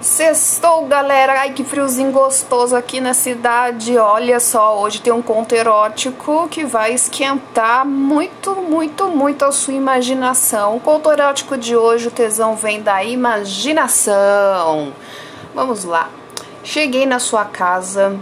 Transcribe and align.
Sextou, 0.00 0.86
galera. 0.86 1.40
Ai, 1.40 1.52
que 1.52 1.64
friozinho 1.64 2.12
gostoso 2.12 2.76
aqui 2.76 3.00
na 3.00 3.12
cidade. 3.14 3.98
Olha 3.98 4.38
só, 4.38 4.80
hoje 4.80 5.00
tem 5.00 5.12
um 5.12 5.20
conto 5.20 5.52
erótico 5.56 6.46
que 6.48 6.64
vai 6.64 6.92
esquentar 6.92 7.84
muito, 7.84 8.54
muito, 8.54 9.08
muito 9.08 9.44
a 9.44 9.50
sua 9.50 9.74
imaginação. 9.74 10.76
O 10.76 10.80
conto 10.80 11.10
erótico 11.10 11.58
de 11.58 11.76
hoje, 11.76 12.06
o 12.06 12.12
tesão 12.12 12.54
vem 12.54 12.80
da 12.80 13.02
imaginação. 13.02 14.92
Vamos 15.52 15.82
lá. 15.82 16.08
Cheguei 16.62 17.04
na 17.04 17.18
sua 17.18 17.44
casa 17.44 18.16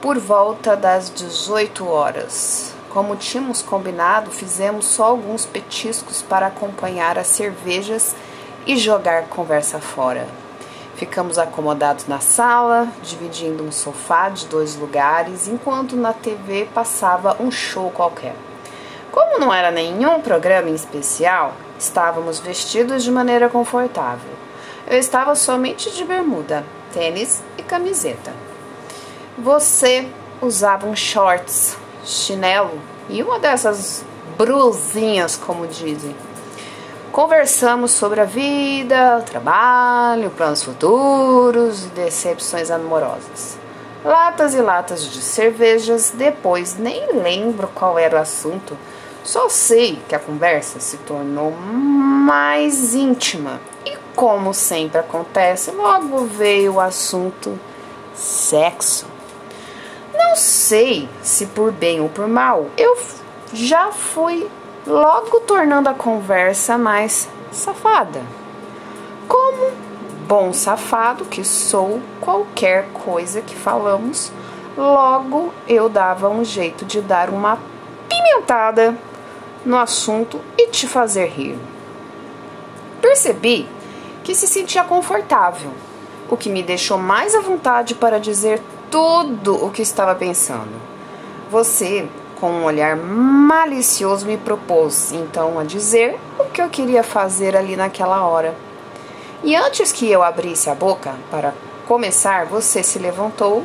por 0.00 0.20
volta 0.20 0.76
das 0.76 1.12
18 1.12 1.84
horas. 1.84 2.72
Como 2.90 3.16
tínhamos 3.16 3.60
combinado, 3.60 4.30
fizemos 4.30 4.84
só 4.84 5.06
alguns 5.06 5.44
petiscos 5.44 6.22
para 6.22 6.46
acompanhar 6.46 7.18
as 7.18 7.26
cervejas 7.26 8.14
e 8.64 8.76
jogar 8.76 9.24
conversa 9.24 9.80
fora. 9.80 10.47
Ficamos 10.98 11.38
acomodados 11.38 12.08
na 12.08 12.18
sala, 12.18 12.88
dividindo 13.04 13.62
um 13.62 13.70
sofá 13.70 14.28
de 14.30 14.46
dois 14.46 14.74
lugares, 14.74 15.46
enquanto 15.46 15.94
na 15.94 16.12
TV 16.12 16.68
passava 16.74 17.36
um 17.38 17.52
show 17.52 17.88
qualquer. 17.92 18.34
Como 19.12 19.38
não 19.38 19.54
era 19.54 19.70
nenhum 19.70 20.20
programa 20.20 20.68
em 20.68 20.74
especial, 20.74 21.54
estávamos 21.78 22.40
vestidos 22.40 23.04
de 23.04 23.12
maneira 23.12 23.48
confortável. 23.48 24.32
Eu 24.88 24.98
estava 24.98 25.36
somente 25.36 25.88
de 25.92 26.04
bermuda, 26.04 26.64
tênis 26.92 27.44
e 27.56 27.62
camiseta. 27.62 28.32
Você 29.38 30.08
usava 30.42 30.84
um 30.84 30.96
shorts, 30.96 31.76
chinelo 32.04 32.76
e 33.08 33.22
uma 33.22 33.38
dessas 33.38 34.04
brusinhas, 34.36 35.36
como 35.36 35.64
dizem. 35.64 36.16
Conversamos 37.18 37.90
sobre 37.90 38.20
a 38.20 38.24
vida, 38.24 39.18
o 39.18 39.24
trabalho, 39.24 40.30
planos 40.30 40.62
futuros 40.62 41.86
e 41.86 41.88
decepções 41.88 42.70
amorosas. 42.70 43.58
Latas 44.04 44.54
e 44.54 44.60
latas 44.60 45.02
de 45.02 45.20
cervejas, 45.20 46.12
depois 46.14 46.78
nem 46.78 47.12
lembro 47.14 47.66
qual 47.74 47.98
era 47.98 48.18
o 48.18 48.20
assunto, 48.20 48.78
só 49.24 49.48
sei 49.48 50.00
que 50.08 50.14
a 50.14 50.18
conversa 50.20 50.78
se 50.78 50.96
tornou 50.98 51.50
mais 51.50 52.94
íntima 52.94 53.60
e, 53.84 53.98
como 54.14 54.54
sempre 54.54 55.00
acontece, 55.00 55.72
logo 55.72 56.24
veio 56.24 56.74
o 56.74 56.80
assunto 56.80 57.58
sexo. 58.14 59.06
Não 60.14 60.36
sei 60.36 61.08
se 61.20 61.46
por 61.46 61.72
bem 61.72 62.00
ou 62.00 62.08
por 62.08 62.28
mal, 62.28 62.66
eu 62.76 62.96
já 63.52 63.90
fui 63.90 64.48
logo 64.88 65.40
tornando 65.40 65.90
a 65.90 65.94
conversa 65.94 66.78
mais 66.78 67.28
safada. 67.52 68.22
Como 69.28 69.70
bom 70.26 70.52
safado 70.54 71.26
que 71.26 71.44
sou, 71.44 72.00
qualquer 72.20 72.88
coisa 72.92 73.42
que 73.42 73.54
falamos, 73.54 74.32
logo 74.76 75.52
eu 75.68 75.90
dava 75.90 76.30
um 76.30 76.42
jeito 76.42 76.86
de 76.86 77.02
dar 77.02 77.28
uma 77.28 77.58
pimentada 78.08 78.96
no 79.64 79.76
assunto 79.76 80.40
e 80.56 80.68
te 80.68 80.88
fazer 80.88 81.26
rir. 81.26 81.58
Percebi 83.02 83.68
que 84.24 84.34
se 84.34 84.46
sentia 84.46 84.84
confortável, 84.84 85.70
o 86.30 86.36
que 86.36 86.48
me 86.48 86.62
deixou 86.62 86.96
mais 86.96 87.34
à 87.34 87.40
vontade 87.40 87.94
para 87.94 88.18
dizer 88.18 88.62
tudo 88.90 89.66
o 89.66 89.70
que 89.70 89.82
estava 89.82 90.14
pensando. 90.14 90.72
Você 91.50 92.08
com 92.40 92.50
um 92.50 92.64
olhar 92.64 92.96
malicioso, 92.96 94.26
me 94.26 94.36
propôs 94.36 95.12
então 95.12 95.58
a 95.58 95.64
dizer 95.64 96.18
o 96.38 96.44
que 96.44 96.62
eu 96.62 96.68
queria 96.68 97.02
fazer 97.02 97.56
ali 97.56 97.76
naquela 97.76 98.26
hora. 98.26 98.54
E 99.42 99.54
antes 99.54 99.92
que 99.92 100.10
eu 100.10 100.22
abrisse 100.22 100.68
a 100.68 100.74
boca 100.74 101.14
para 101.30 101.54
começar, 101.86 102.46
você 102.46 102.82
se 102.82 102.98
levantou 102.98 103.64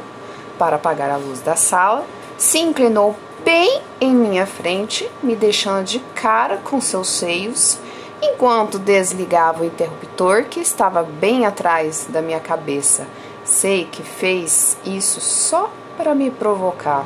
para 0.58 0.76
apagar 0.76 1.10
a 1.10 1.18
luz 1.18 1.42
da 1.42 1.56
sala, 1.56 2.06
se 2.38 2.60
inclinou 2.60 3.16
bem 3.44 3.82
em 4.00 4.14
minha 4.14 4.45
frente, 4.45 5.10
me 5.22 5.36
deixando 5.36 5.83
de 5.83 6.00
cara 6.16 6.58
com 6.58 6.80
seus 6.80 7.10
seios, 7.10 7.78
enquanto 8.22 8.80
desligava 8.80 9.64
o 9.64 9.66
interruptor 9.66 10.45
que 10.45 10.60
estava 10.60 11.04
bem 11.04 11.45
atrás 11.45 12.08
da 12.10 12.22
minha 12.22 12.39
cabeça. 12.39 13.06
Sei 13.44 13.86
que 13.86 14.02
fez 14.02 14.78
isso 14.86 15.20
só 15.20 15.70
para 15.98 16.16
me 16.16 16.32
provocar 16.32 17.06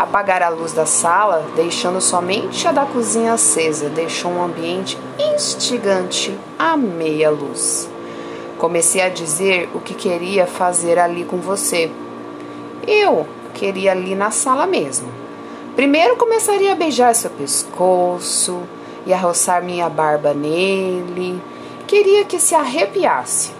apagar 0.00 0.42
a 0.42 0.48
luz 0.48 0.72
da 0.72 0.86
sala, 0.86 1.44
deixando 1.54 2.00
somente 2.00 2.66
a 2.66 2.72
da 2.72 2.86
cozinha 2.86 3.34
acesa, 3.34 3.90
deixou 3.90 4.30
um 4.30 4.42
ambiente 4.42 4.96
instigante 5.18 6.34
à 6.58 6.74
meia 6.74 7.28
luz. 7.28 7.86
Comecei 8.56 9.02
a 9.02 9.10
dizer 9.10 9.68
o 9.74 9.78
que 9.78 9.92
queria 9.92 10.46
fazer 10.46 10.98
ali 10.98 11.22
com 11.24 11.36
você. 11.36 11.90
Eu 12.86 13.28
queria 13.52 13.92
ali 13.92 14.14
na 14.14 14.30
sala 14.30 14.66
mesmo. 14.66 15.12
Primeiro 15.76 16.16
começaria 16.16 16.72
a 16.72 16.76
beijar 16.76 17.14
seu 17.14 17.28
pescoço 17.28 18.62
e 19.04 19.12
a 19.12 19.18
roçar 19.18 19.62
minha 19.62 19.90
barba 19.90 20.32
nele. 20.32 21.42
Queria 21.86 22.24
que 22.24 22.38
se 22.38 22.54
arrepiasse. 22.54 23.59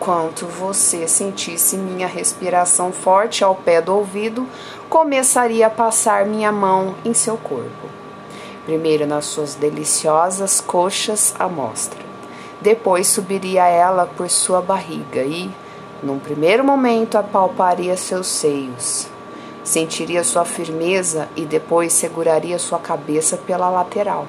Enquanto 0.00 0.46
você 0.46 1.08
sentisse 1.08 1.76
minha 1.76 2.06
respiração 2.06 2.92
forte 2.92 3.42
ao 3.42 3.56
pé 3.56 3.82
do 3.82 3.96
ouvido, 3.96 4.46
começaria 4.88 5.66
a 5.66 5.70
passar 5.70 6.24
minha 6.24 6.52
mão 6.52 6.94
em 7.04 7.12
seu 7.12 7.36
corpo. 7.36 7.88
Primeiro 8.64 9.08
nas 9.08 9.24
suas 9.24 9.56
deliciosas 9.56 10.60
coxas 10.60 11.34
à 11.36 11.48
mostra. 11.48 11.98
Depois 12.60 13.08
subiria 13.08 13.66
ela 13.66 14.06
por 14.06 14.30
sua 14.30 14.62
barriga 14.62 15.22
e, 15.22 15.50
num 16.00 16.20
primeiro 16.20 16.62
momento, 16.62 17.18
apalparia 17.18 17.96
seus 17.96 18.28
seios. 18.28 19.08
Sentiria 19.64 20.22
sua 20.22 20.44
firmeza 20.44 21.28
e 21.34 21.44
depois 21.44 21.92
seguraria 21.92 22.58
sua 22.60 22.78
cabeça 22.78 23.36
pela 23.36 23.68
lateral. 23.68 24.28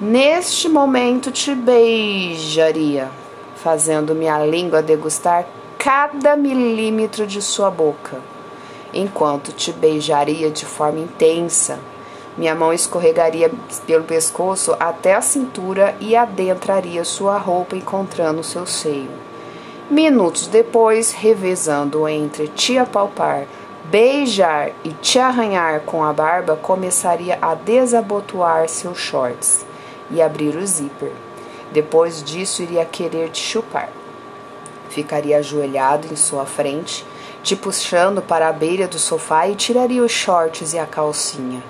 Neste 0.00 0.66
momento 0.66 1.30
te 1.30 1.54
beijaria, 1.54 3.10
fazendo 3.66 4.14
minha 4.14 4.38
língua 4.46 4.80
degustar 4.80 5.44
cada 5.76 6.36
milímetro 6.36 7.26
de 7.26 7.42
sua 7.42 7.68
boca 7.68 8.16
enquanto 8.94 9.50
te 9.50 9.72
beijaria 9.72 10.52
de 10.52 10.64
forma 10.64 11.00
intensa. 11.00 11.80
Minha 12.38 12.54
mão 12.54 12.72
escorregaria 12.72 13.50
pelo 13.84 14.04
pescoço 14.04 14.76
até 14.78 15.16
a 15.16 15.20
cintura 15.20 15.96
e 15.98 16.14
adentraria 16.14 17.02
sua 17.02 17.38
roupa, 17.38 17.74
encontrando 17.74 18.44
seu 18.44 18.64
seio. 18.66 19.10
Minutos 19.90 20.46
depois, 20.46 21.10
revezando 21.10 22.06
entre 22.06 22.46
te 22.46 22.78
apalpar, 22.78 23.48
beijar 23.86 24.70
e 24.84 24.90
te 24.90 25.18
arranhar 25.18 25.80
com 25.80 26.04
a 26.04 26.12
barba, 26.12 26.54
começaria 26.54 27.36
a 27.42 27.56
desabotoar 27.56 28.68
seus 28.68 28.98
shorts 28.98 29.66
e 30.08 30.22
abrir 30.22 30.54
o 30.54 30.64
zíper. 30.64 31.25
Depois 31.76 32.22
disso, 32.22 32.62
iria 32.62 32.86
querer 32.86 33.28
te 33.28 33.42
chupar. 33.42 33.90
Ficaria 34.88 35.36
ajoelhado 35.36 36.08
em 36.10 36.16
sua 36.16 36.46
frente 36.46 37.04
te 37.42 37.54
puxando 37.54 38.22
para 38.22 38.48
a 38.48 38.52
beira 38.52 38.88
do 38.88 38.98
sofá 38.98 39.46
e 39.46 39.54
tiraria 39.54 40.02
os 40.02 40.10
shorts 40.10 40.72
e 40.72 40.78
a 40.78 40.86
calcinha. 40.86 41.62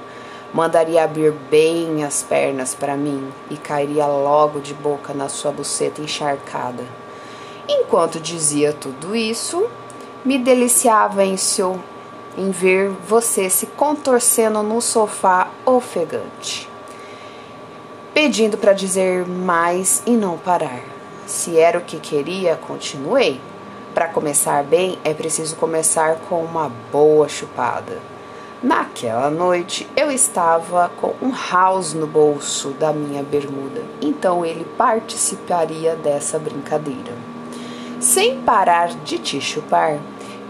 Mandaria 0.55 1.03
abrir 1.03 1.33
bem 1.51 2.05
as 2.05 2.23
pernas 2.23 2.73
para 2.73 2.97
mim 2.97 3.33
e 3.51 3.57
cairia 3.57 4.07
logo 4.07 4.61
de 4.61 4.73
boca 4.73 5.13
na 5.13 5.29
sua 5.29 5.51
buceta 5.51 6.01
encharcada. 6.01 6.85
Enquanto 7.69 8.21
dizia 8.21 8.73
tudo 8.73 9.17
isso, 9.17 9.67
me 10.25 10.39
deliciava 10.39 11.25
em 11.25 11.37
seu 11.37 11.81
em 12.39 12.53
ver 12.53 12.91
você 12.91 13.51
se 13.51 13.67
contorcendo 13.67 14.63
no 14.63 14.81
sofá 14.81 15.51
ofegante, 15.65 16.71
pedindo 18.17 18.57
para 18.57 18.73
dizer 18.73 19.29
mais 19.29 20.03
e 20.07 20.13
não 20.13 20.39
parar. 20.39 20.81
Se 21.27 21.59
era 21.59 21.77
o 21.77 21.83
que 21.83 21.99
queria, 21.99 22.57
continuei. 22.57 23.39
Para 23.93 24.09
começar 24.09 24.65
bem, 24.65 24.99
é 25.05 25.13
preciso 25.13 25.55
começar 25.57 26.17
com 26.27 26.43
uma 26.43 26.73
boa 26.91 27.29
chupada. 27.29 27.99
Naquela 28.63 29.29
noite, 29.29 29.87
eu 29.95 30.11
estava 30.11 30.91
com 30.99 31.13
um 31.21 31.31
house 31.31 31.93
no 31.93 32.07
bolso 32.07 32.71
da 32.71 32.91
minha 32.91 33.23
bermuda, 33.23 33.83
então 34.01 34.47
ele 34.47 34.65
participaria 34.79 35.95
dessa 35.95 36.39
brincadeira. 36.39 37.13
Sem 38.01 38.41
parar 38.41 38.95
de 39.05 39.19
te 39.19 39.43
chupar, 39.43 39.99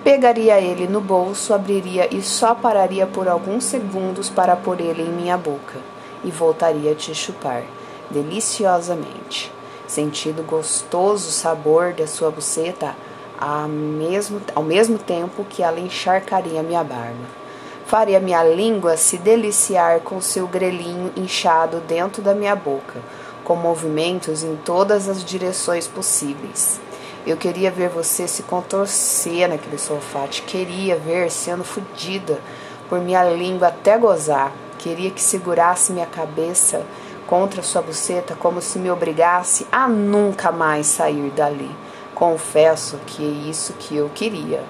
pegaria 0.05 0.61
ele 0.61 0.87
no 0.87 1.01
bolso, 1.01 1.53
abriria 1.53 2.15
e 2.15 2.23
só 2.23 2.55
pararia 2.55 3.09
por 3.09 3.27
alguns 3.27 3.65
segundos 3.65 4.31
para 4.31 4.55
pôr 4.55 4.81
ele 4.81 5.03
em 5.03 5.11
minha 5.11 5.37
boca 5.37 5.96
e 6.25 6.31
voltaria 6.31 6.93
a 6.93 6.95
te 6.95 7.15
chupar 7.15 7.63
deliciosamente. 8.11 9.53
Sentindo 9.87 10.43
o 10.43 10.45
gostoso 10.45 11.31
sabor 11.31 11.93
da 11.93 12.07
sua 12.07 12.31
buceta, 12.31 12.97
ao 13.39 13.69
mesmo, 13.69 14.41
ao 14.55 14.63
mesmo 14.63 14.99
tempo 14.99 15.45
que 15.45 15.63
ela 15.63 15.79
encharcaria 15.79 16.63
minha 16.63 16.83
barba. 16.83 17.47
Faria 17.87 18.19
minha 18.19 18.43
língua 18.43 18.97
se 18.97 19.17
deliciar 19.17 20.01
com 20.01 20.21
seu 20.21 20.49
grelhinho 20.49 21.13
inchado 21.17 21.79
dentro 21.81 22.21
da 22.21 22.35
minha 22.35 22.57
boca, 22.57 23.01
com 23.45 23.55
movimentos 23.55 24.43
em 24.43 24.57
todas 24.57 25.09
as 25.09 25.25
direções 25.25 25.87
possíveis. 25.87 26.81
Eu 27.25 27.37
queria 27.37 27.71
ver 27.71 27.89
você 27.89 28.27
se 28.27 28.43
contorcer 28.43 29.49
naquele 29.49 29.79
sofá. 29.79 30.27
Te 30.27 30.43
queria 30.43 30.97
ver 30.97 31.31
sendo 31.31 31.63
fodida 31.63 32.41
por 32.89 33.01
minha 33.01 33.23
língua 33.25 33.69
até 33.69 33.97
gozar. 33.99 34.53
Queria 34.79 35.11
que 35.11 35.21
segurasse 35.21 35.93
minha 35.93 36.07
cabeça 36.07 36.83
contra 37.27 37.63
sua 37.63 37.83
buceta 37.83 38.37
como 38.37 38.63
se 38.63 38.79
me 38.79 38.91
obrigasse 38.91 39.67
a 39.71 39.89
nunca 39.89 40.53
mais 40.53 40.87
sair 40.87 41.31
dali. 41.31 41.71
Confesso 42.15 42.99
que 43.07 43.25
é 43.25 43.51
isso 43.51 43.75
que 43.75 43.97
eu 43.97 44.11
queria. 44.15 44.63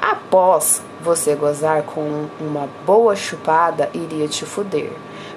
Após 0.00 0.80
você 1.00 1.34
gozar 1.34 1.82
com 1.82 2.26
uma 2.40 2.68
boa 2.86 3.16
chupada, 3.16 3.90
iria 3.92 4.28
te 4.28 4.46
fuder. 4.46 4.92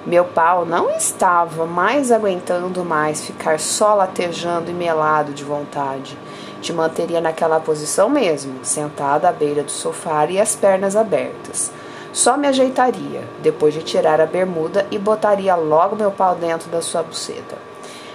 Meu 0.06 0.24
pau 0.24 0.64
não 0.64 0.90
estava 0.90 1.66
mais 1.66 2.10
aguentando 2.10 2.84
mais 2.84 3.24
ficar 3.24 3.60
só 3.60 3.94
latejando 3.94 4.70
e 4.70 4.74
melado 4.74 5.32
de 5.32 5.44
vontade. 5.44 6.16
Te 6.60 6.72
manteria 6.72 7.20
naquela 7.20 7.60
posição 7.60 8.08
mesmo, 8.08 8.64
sentada 8.64 9.28
à 9.28 9.32
beira 9.32 9.62
do 9.62 9.70
sofá 9.70 10.24
e 10.26 10.40
as 10.40 10.56
pernas 10.56 10.96
abertas. 10.96 11.72
Só 12.12 12.36
me 12.36 12.46
ajeitaria, 12.46 13.26
depois 13.42 13.72
de 13.72 13.82
tirar 13.82 14.20
a 14.20 14.26
bermuda 14.26 14.86
e 14.90 14.98
botaria 14.98 15.54
logo 15.54 15.96
meu 15.96 16.10
pau 16.10 16.34
dentro 16.34 16.70
da 16.70 16.82
sua 16.82 17.02
buceta. 17.02 17.56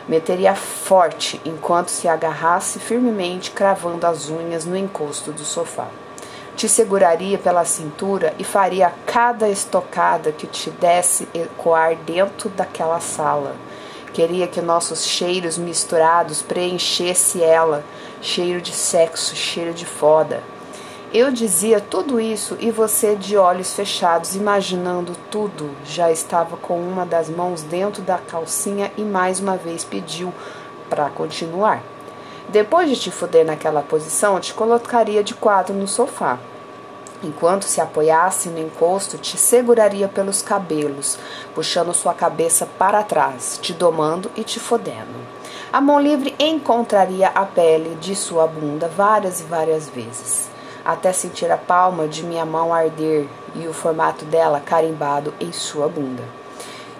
Meteria 0.08 0.54
forte 0.54 1.42
enquanto 1.44 1.90
se 1.90 2.08
agarrasse 2.08 2.80
firmemente, 2.80 3.50
cravando 3.50 4.06
as 4.06 4.30
unhas 4.30 4.66
no 4.66 4.78
encosto 4.78 5.32
do 5.32 5.44
sofá. 5.44 5.88
Te 6.56 6.70
seguraria 6.70 7.40
pela 7.40 7.66
cintura 7.66 8.34
e 8.38 8.44
faria 8.44 8.94
cada 9.06 9.50
estocada 9.50 10.32
que 10.32 10.46
te 10.46 10.70
desse 10.70 11.28
ecoar 11.34 11.96
dentro 11.96 12.50
daquela 12.50 13.00
sala. 13.00 13.56
Queria 14.14 14.48
que 14.48 14.62
nossos 14.62 15.06
cheiros 15.06 15.58
misturados 15.58 16.42
preenchesse 16.42 17.44
ela, 17.44 17.84
cheiro 18.22 18.62
de 18.62 18.74
sexo, 18.74 19.36
cheiro 19.36 19.74
de 19.74 19.86
foda. 19.86 20.42
Eu 21.14 21.32
dizia 21.32 21.80
tudo 21.80 22.20
isso 22.20 22.58
e 22.60 22.70
você, 22.70 23.16
de 23.16 23.38
olhos 23.38 23.74
fechados, 23.74 24.36
imaginando 24.36 25.16
tudo, 25.32 25.74
já 25.86 26.12
estava 26.12 26.58
com 26.58 26.82
uma 26.82 27.06
das 27.06 27.30
mãos 27.30 27.62
dentro 27.62 28.02
da 28.02 28.18
calcinha 28.18 28.92
e 28.98 29.04
mais 29.04 29.40
uma 29.40 29.56
vez 29.56 29.86
pediu 29.86 30.34
para 30.90 31.10
continuar. 31.10 31.82
Depois 32.50 32.90
de 32.90 32.98
te 32.98 33.10
foder 33.10 33.46
naquela 33.46 33.82
posição, 33.82 34.38
te 34.42 34.54
colocaria 34.54 35.24
de 35.24 35.34
quatro 35.34 35.74
no 35.74 35.88
sofá. 35.88 36.40
Enquanto 37.24 37.64
se 37.64 37.80
apoiasse 37.80 38.50
no 38.50 38.60
encosto, 38.60 39.18
te 39.18 39.38
seguraria 39.38 40.10
pelos 40.10 40.42
cabelos, 40.42 41.18
puxando 41.56 41.94
sua 41.94 42.14
cabeça 42.14 42.68
para 42.78 43.02
trás, 43.02 43.58
te 43.62 43.72
domando 43.72 44.30
e 44.36 44.44
te 44.44 44.60
fodendo. 44.60 45.26
A 45.72 45.80
mão 45.80 46.02
livre 46.02 46.36
encontraria 46.38 47.30
a 47.30 47.46
pele 47.46 47.96
de 47.96 48.14
sua 48.14 48.46
bunda 48.46 48.90
várias 48.90 49.40
e 49.40 49.44
várias 49.44 49.88
vezes 49.88 50.57
até 50.88 51.12
sentir 51.12 51.52
a 51.52 51.58
palma 51.58 52.08
de 52.08 52.24
minha 52.24 52.46
mão 52.46 52.74
arder 52.74 53.28
e 53.54 53.68
o 53.68 53.74
formato 53.74 54.24
dela 54.24 54.62
carimbado 54.62 55.34
em 55.38 55.52
sua 55.52 55.90
bunda. 55.90 56.24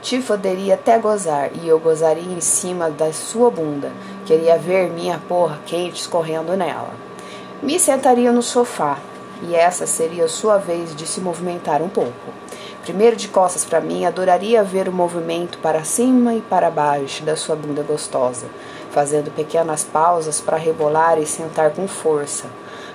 Te 0.02 0.22
foderia 0.22 0.74
até 0.74 1.00
gozar 1.00 1.52
e 1.54 1.70
eu 1.70 1.80
gozaria 1.80 2.22
em 2.22 2.42
cima 2.42 2.90
da 2.90 3.14
sua 3.14 3.50
bunda. 3.50 3.90
Queria 4.26 4.58
ver 4.58 4.90
minha 4.90 5.22
porra 5.30 5.60
quente 5.66 6.02
escorrendo 6.02 6.58
nela. 6.58 6.92
Me 7.64 7.80
sentaria 7.80 8.30
no 8.34 8.42
sofá 8.42 8.98
e 9.42 9.56
essa 9.56 9.88
seria 9.88 10.28
sua 10.28 10.58
vez 10.58 10.94
de 10.94 11.08
se 11.08 11.22
movimentar 11.22 11.82
um 11.82 11.88
pouco. 11.88 12.34
Primeiro 12.84 13.16
de 13.16 13.30
costas 13.30 13.64
para 13.64 13.80
mim, 13.80 14.04
adoraria 14.04 14.66
ver 14.66 14.90
o 14.90 14.94
movimento 14.94 15.60
para 15.60 15.86
cima 15.86 16.34
e 16.34 16.42
para 16.42 16.70
baixo 16.70 17.24
da 17.24 17.38
sua 17.38 17.56
bunda 17.56 17.84
gostosa, 17.84 18.48
fazendo 18.92 19.32
pequenas 19.32 19.86
pausas 19.86 20.42
para 20.42 20.58
rebolar 20.58 21.18
e 21.20 21.26
sentar 21.26 21.72
com 21.72 21.88
força, 21.88 22.48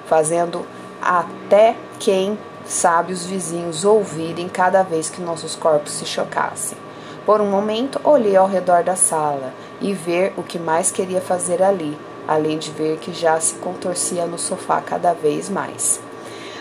fazendo 0.07 0.67
até 1.03 1.75
quem 1.99 2.39
sabe 2.65 3.13
os 3.13 3.27
vizinhos 3.27 3.85
ouvirem 3.85 4.49
cada 4.49 4.83
vez 4.85 5.11
que 5.11 5.21
nossos 5.21 5.57
corpos 5.57 5.93
se 5.93 6.07
chocassem. 6.07 6.79
Por 7.27 7.41
um 7.41 7.51
momento, 7.51 8.01
olhei 8.05 8.37
ao 8.37 8.47
redor 8.47 8.85
da 8.85 8.97
sala 8.97 9.53
e 9.81 9.93
ver 9.93 10.33
o 10.37 10.43
que 10.43 10.59
mais 10.59 10.91
queria 10.91 11.21
fazer 11.21 11.63
ali, 11.63 11.99
além 12.27 12.57
de 12.57 12.71
ver 12.71 12.99
que 12.99 13.13
já 13.13 13.39
se 13.41 13.55
contorcia 13.55 14.27
no 14.27 14.39
sofá 14.39 14.81
cada 14.81 15.13
vez 15.13 15.51
mais. 15.51 16.01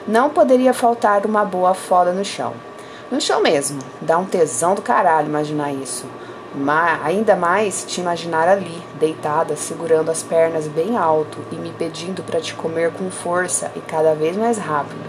Não 0.08 0.30
poderia 0.30 0.74
faltar 0.74 1.26
uma 1.26 1.46
boa 1.46 1.76
foda 1.76 2.12
no 2.12 2.26
chão. 2.26 2.54
No 3.12 3.22
chão 3.22 3.42
mesmo, 3.42 3.80
dá 4.02 4.18
um 4.18 4.26
tesão 4.26 4.74
do 4.74 4.82
caralho 4.82 5.28
imaginar 5.28 5.72
isso. 5.72 6.06
Mas, 6.54 7.06
ainda 7.06 7.36
mais 7.36 7.86
te 7.88 8.02
imaginar 8.02 8.48
ali, 8.48 8.84
deitada, 9.00 9.56
segurando 9.56 10.12
as 10.12 10.22
pernas 10.22 10.68
bem 10.68 10.98
alto 10.98 11.38
e 11.50 11.56
me 11.56 11.72
pedindo 11.72 12.22
para 12.24 12.42
te 12.42 12.54
comer 12.54 12.92
com 12.92 13.10
força 13.10 13.72
e 13.74 13.80
cada 13.80 14.14
vez 14.14 14.36
mais 14.36 14.58
rápido. 14.58 15.00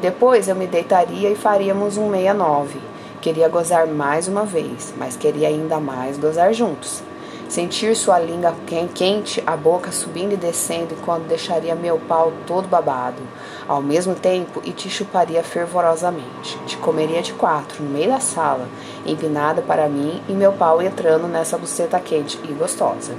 Depois 0.00 0.48
eu 0.48 0.56
me 0.56 0.66
deitaria 0.66 1.30
e 1.30 1.36
faríamos 1.36 1.96
um 1.96 2.10
69. 2.10 2.80
Queria 3.20 3.48
gozar 3.48 3.86
mais 3.86 4.26
uma 4.26 4.44
vez, 4.44 4.92
mas 4.96 5.16
queria 5.16 5.46
ainda 5.46 5.78
mais 5.78 6.18
gozar 6.18 6.52
juntos. 6.52 7.00
Sentir 7.48 7.94
sua 7.94 8.18
língua 8.18 8.52
quente, 8.92 9.40
a 9.46 9.56
boca 9.56 9.92
subindo 9.92 10.32
e 10.32 10.36
descendo 10.36 10.94
enquanto 10.94 11.28
deixaria 11.28 11.76
meu 11.76 11.98
pau 11.98 12.32
todo 12.46 12.66
babado, 12.66 13.22
ao 13.68 13.82
mesmo 13.82 14.14
tempo 14.14 14.60
e 14.64 14.72
te 14.72 14.88
chuparia 14.88 15.42
fervorosamente. 15.42 16.58
Te 16.66 16.76
comeria 16.76 17.22
de 17.22 17.32
quatro, 17.32 17.82
no 17.82 17.90
meio 17.90 18.10
da 18.10 18.20
sala, 18.20 18.68
empinada 19.06 19.62
para 19.62 19.88
mim 19.88 20.22
e 20.28 20.32
meu 20.32 20.52
pau 20.52 20.80
entrando 20.82 21.26
nessa 21.26 21.56
buceta 21.58 21.98
quente 22.00 22.38
e 22.44 22.52
gostosa. 22.52 23.12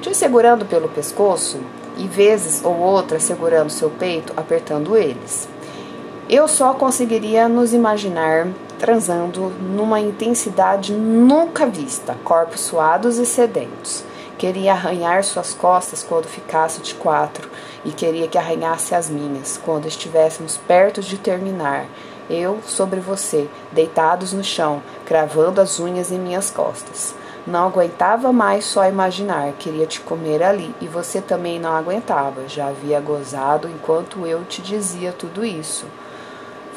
Te 0.00 0.14
segurando 0.14 0.64
pelo 0.64 0.88
pescoço 0.88 1.60
e 1.96 2.06
vezes 2.06 2.64
ou 2.64 2.76
outra 2.78 3.20
segurando 3.20 3.70
seu 3.70 3.90
peito, 3.90 4.32
apertando 4.36 4.96
eles. 4.96 5.48
Eu 6.28 6.46
só 6.46 6.72
conseguiria 6.74 7.48
nos 7.48 7.74
imaginar 7.74 8.48
transando 8.78 9.52
numa 9.60 10.00
intensidade 10.00 10.94
nunca 10.94 11.66
vista, 11.66 12.16
corpos 12.24 12.60
suados 12.60 13.18
e 13.18 13.26
sedentos. 13.26 14.02
Queria 14.40 14.72
arranhar 14.72 15.22
suas 15.22 15.52
costas 15.52 16.02
quando 16.02 16.24
ficasse 16.24 16.80
de 16.80 16.94
quatro 16.94 17.46
e 17.84 17.92
queria 17.92 18.26
que 18.26 18.38
arranhasse 18.38 18.94
as 18.94 19.10
minhas 19.10 19.60
quando 19.62 19.86
estivéssemos 19.86 20.56
perto 20.56 21.02
de 21.02 21.18
terminar. 21.18 21.84
Eu 22.30 22.58
sobre 22.64 23.00
você, 23.00 23.50
deitados 23.70 24.32
no 24.32 24.42
chão, 24.42 24.82
cravando 25.04 25.60
as 25.60 25.78
unhas 25.78 26.10
em 26.10 26.18
minhas 26.18 26.50
costas. 26.50 27.14
Não 27.46 27.66
aguentava 27.66 28.32
mais 28.32 28.64
só 28.64 28.88
imaginar, 28.88 29.52
queria 29.58 29.84
te 29.86 30.00
comer 30.00 30.42
ali 30.42 30.74
e 30.80 30.88
você 30.88 31.20
também 31.20 31.60
não 31.60 31.76
aguentava. 31.76 32.48
Já 32.48 32.68
havia 32.68 32.98
gozado 32.98 33.68
enquanto 33.68 34.26
eu 34.26 34.42
te 34.44 34.62
dizia 34.62 35.12
tudo 35.12 35.44
isso. 35.44 35.84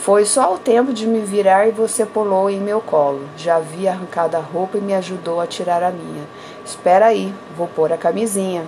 Foi 0.04 0.26
só 0.26 0.54
o 0.54 0.58
tempo 0.58 0.92
de 0.92 1.08
me 1.08 1.22
virar 1.22 1.66
e 1.66 1.72
você 1.72 2.06
pulou 2.06 2.50
em 2.50 2.60
meu 2.60 2.82
colo. 2.82 3.22
Já 3.38 3.56
havia 3.56 3.92
arrancado 3.92 4.36
a 4.36 4.40
roupa 4.42 4.78
e 4.78 4.82
me 4.82 4.94
ajudou 4.94 5.40
a 5.40 5.48
tirar 5.48 5.82
a 5.82 5.92
minha. 5.92 6.26
Espera 6.66 7.06
aí, 7.06 7.34
vou 7.56 7.68
pôr 7.68 7.94
a 7.94 7.96
camisinha. 7.96 8.66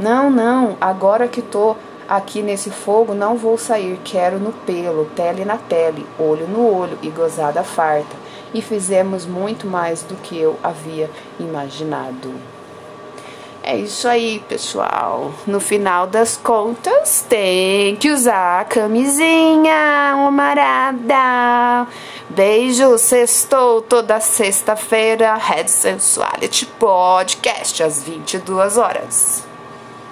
Não, 0.00 0.30
não, 0.30 0.74
agora 0.80 1.28
que 1.28 1.42
tô 1.42 1.76
aqui 2.08 2.40
nesse 2.40 2.70
fogo 2.70 3.12
não 3.12 3.36
vou 3.36 3.58
sair, 3.58 4.00
quero 4.02 4.38
no 4.38 4.52
pelo, 4.52 5.04
pele 5.14 5.44
na 5.44 5.58
pele, 5.58 6.06
olho 6.18 6.48
no 6.48 6.66
olho 6.74 6.98
e 7.02 7.10
gozada 7.10 7.62
farta. 7.62 8.16
E 8.54 8.62
fizemos 8.62 9.26
muito 9.26 9.66
mais 9.66 10.02
do 10.02 10.14
que 10.14 10.38
eu 10.40 10.58
havia 10.62 11.10
imaginado. 11.38 12.53
É 13.66 13.78
isso 13.78 14.06
aí, 14.06 14.40
pessoal. 14.46 15.32
No 15.46 15.58
final 15.58 16.06
das 16.06 16.36
contas, 16.36 17.24
tem 17.26 17.96
que 17.96 18.10
usar 18.10 18.60
a 18.60 18.64
camisinha, 18.64 20.28
marada. 20.30 21.86
Beijo, 22.28 22.98
sextou 22.98 23.80
toda 23.80 24.20
sexta-feira. 24.20 25.34
Red 25.36 25.68
Sensuality 25.68 26.66
Podcast, 26.78 27.82
às 27.82 28.02
22 28.02 28.76
horas. 28.76 29.53